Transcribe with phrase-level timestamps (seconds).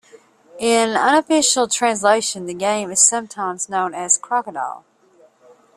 [0.57, 4.83] In unofficial translations, the game is sometimes known as "Crocodile".